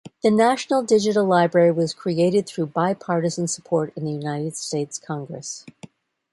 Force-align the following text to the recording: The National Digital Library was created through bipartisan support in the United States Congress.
The 0.23 0.31
National 0.31 0.81
Digital 0.81 1.23
Library 1.25 1.71
was 1.71 1.93
created 1.93 2.47
through 2.47 2.65
bipartisan 2.73 3.47
support 3.47 3.93
in 3.95 4.03
the 4.03 4.11
United 4.11 4.55
States 4.57 4.97
Congress. 4.97 5.63